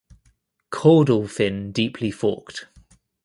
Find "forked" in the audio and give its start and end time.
2.09-2.65